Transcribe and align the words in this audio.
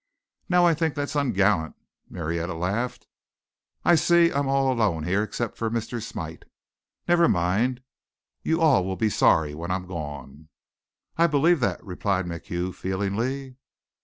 "Now 0.49 0.65
I 0.65 0.73
think 0.73 0.95
that's 0.95 1.15
ungallant," 1.15 1.75
Marietta 2.09 2.55
laughed. 2.55 3.05
"I 3.85 3.93
see 3.93 4.33
I'm 4.33 4.47
all 4.47 4.73
alone 4.73 5.03
here 5.03 5.21
except 5.21 5.57
for 5.59 5.69
Mr. 5.69 6.01
Smite. 6.01 6.43
Never 7.07 7.29
mind. 7.29 7.83
You 8.41 8.61
all 8.61 8.83
will 8.83 8.95
be 8.97 9.11
sorry 9.11 9.53
when 9.53 9.69
I'm 9.69 9.85
gone." 9.85 10.49
"I 11.17 11.27
believe 11.27 11.59
that," 11.59 11.85
replied 11.85 12.25
MacHugh, 12.25 12.73
feelingly. 12.73 13.57